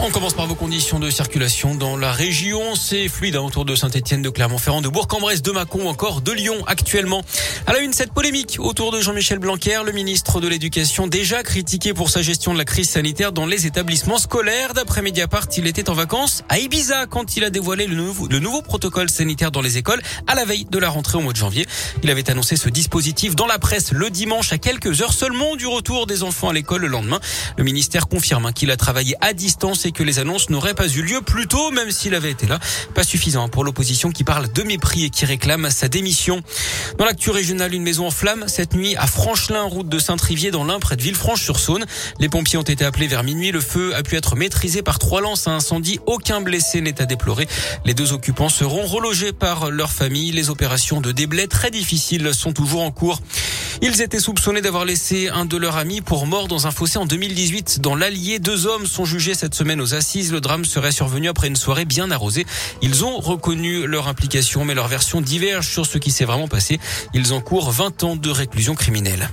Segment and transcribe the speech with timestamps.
[0.00, 2.74] On commence par vos conditions de circulation dans la région.
[2.74, 6.56] C'est fluide hein, autour de Saint-Etienne, de Clermont-Ferrand, de Bourg-en-Bresse, de Mâcon, encore de Lyon
[6.66, 7.22] actuellement.
[7.66, 11.94] À la une, cette polémique autour de Jean-Michel Blanquer, le ministre de l'Éducation, déjà critiqué
[11.94, 14.74] pour sa gestion de la crise sanitaire dans les établissements scolaires.
[14.74, 18.40] D'après Mediapart, il était en vacances à Ibiza quand il a dévoilé le nouveau, le
[18.40, 21.38] nouveau protocole sanitaire dans les écoles à la veille de la rentrée au mois de
[21.38, 21.66] janvier.
[22.02, 25.66] Il avait annoncé ce dispositif dans la presse le dimanche à quelques heures seulement du
[25.66, 27.20] retour des enfants à l'école le lendemain.
[27.56, 30.88] Le ministère confirme hein, qu'il a travaillé à distance et que les annonces n'auraient pas
[30.88, 32.58] eu lieu plus tôt, même s'il avait été là.
[32.94, 36.42] Pas suffisant pour l'opposition qui parle de mépris et qui réclame sa démission.
[36.98, 40.64] Dans l'actu régionale, une maison en flammes cette nuit à Franchelin, route de Saint-Trivier, dans
[40.64, 41.84] l'Ain, près de Villefranche-sur-Saône.
[42.18, 43.50] Les pompiers ont été appelés vers minuit.
[43.50, 45.98] Le feu a pu être maîtrisé par trois lances à incendie.
[46.06, 47.46] Aucun blessé n'est à déplorer.
[47.84, 50.32] Les deux occupants seront relogés par leur famille.
[50.32, 53.20] Les opérations de déblai très difficiles sont toujours en cours.
[53.82, 57.06] Ils étaient soupçonnés d'avoir laissé un de leurs amis pour mort dans un fossé en
[57.06, 58.38] 2018 dans l'Allier.
[58.38, 60.32] Deux hommes sont jugés cette semaine aux assises.
[60.32, 62.46] Le drame serait survenu après une soirée bien arrosée.
[62.82, 66.78] Ils ont reconnu leur implication, mais leur version diverge sur ce qui s'est vraiment passé.
[67.14, 69.30] Ils encourent 20 ans de réclusion criminelle.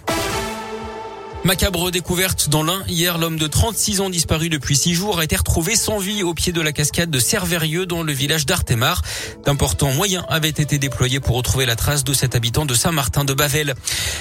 [1.44, 2.84] Macabre découverte dans l'Ain.
[2.88, 6.36] Hier, l'homme de 36 ans disparu depuis 6 jours a été retrouvé sans vie au
[6.36, 9.02] pied de la cascade de Cervérieux dans le village d'Artemar.
[9.44, 13.34] D'importants moyens avaient été déployés pour retrouver la trace de cet habitant de Saint-Martin de
[13.34, 13.74] Bavel.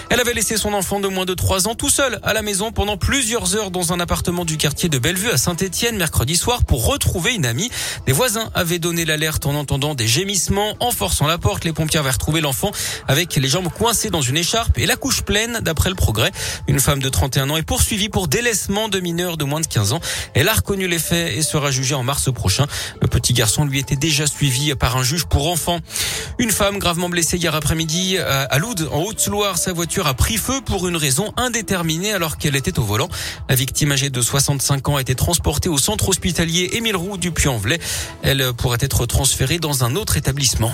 [0.09, 2.73] Elle avait laissé son enfant de moins de 3 ans tout seul à la maison
[2.73, 6.87] pendant plusieurs heures dans un appartement du quartier de Bellevue à Saint-Étienne mercredi soir pour
[6.87, 7.71] retrouver une amie.
[8.07, 10.75] Des voisins avaient donné l'alerte en entendant des gémissements.
[10.81, 12.71] En forçant la porte, les pompiers avaient retrouvé l'enfant
[13.09, 16.33] avec les jambes coincées dans une écharpe et la couche pleine d'après le progrès.
[16.67, 19.93] Une femme de 31 ans est poursuivie pour délaissement de mineurs de moins de 15
[19.93, 20.01] ans.
[20.35, 22.67] Elle a reconnu les faits et sera jugée en mars prochain.
[23.01, 25.81] Le petit garçon lui était déjà suivi par un juge pour enfants.
[26.39, 29.59] Une femme gravement blessée hier après-midi à Loud, en Haute-Loire.
[29.59, 33.09] Sa voiture a pris feu pour une raison indéterminée alors qu'elle était au volant.
[33.49, 37.33] La victime âgée de 65 ans a été transportée au centre hospitalier Émile Roux du
[37.33, 37.79] Puy-en-Velay.
[38.23, 40.73] Elle pourrait être transférée dans un autre établissement.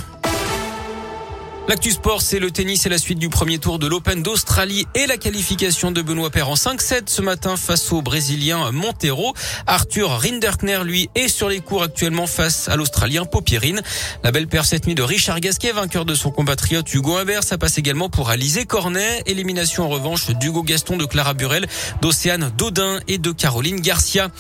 [1.69, 5.06] L'actu sport, c'est le tennis et la suite du premier tour de l'Open d'Australie et
[5.06, 9.34] la qualification de Benoît Paire en 5-7 ce matin face au Brésilien Montero.
[9.66, 13.82] Arthur Rinderkner, lui, est sur les cours actuellement face à l'Australien Popirine.
[14.22, 17.43] La belle paire cette nuit de Richard Gasquet, vainqueur de son compatriote Hugo Humbert.
[17.43, 19.25] Ça passe également pour Alizé Cornet.
[19.26, 21.66] Élimination en revanche d'Hugo Gaston, de Clara Burel,
[22.00, 24.31] d'Océane Dodin et de Caroline Garcia.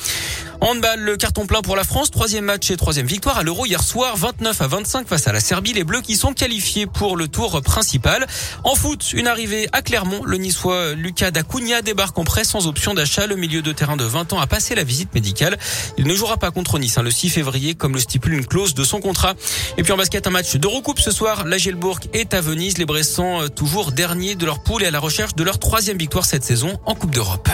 [0.60, 2.10] Handball, le carton plein pour la France.
[2.10, 5.40] Troisième match et troisième victoire à l'Euro hier soir, 29 à 25 face à la
[5.40, 5.72] Serbie.
[5.72, 8.26] Les Bleus qui sont qualifiés pour le tour principal.
[8.64, 10.22] En foot, une arrivée à Clermont.
[10.24, 13.26] Le Niçois Lucas Dacunha débarque en prêt sans option d'achat.
[13.26, 15.58] Le milieu de terrain de 20 ans a passé la visite médicale.
[15.98, 18.74] Il ne jouera pas contre Nice hein, le 6 février comme le stipule une clause
[18.74, 19.34] de son contrat.
[19.76, 21.44] Et puis en basket, un match de recoupe ce soir.
[21.44, 22.78] La Gelbourg est à Venise.
[22.78, 25.98] Les Bressans euh, toujours derniers de leur poule et à la recherche de leur troisième
[25.98, 27.48] victoire cette saison en Coupe d'Europe.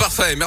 [0.00, 0.34] Parfait.
[0.34, 0.38] Merci.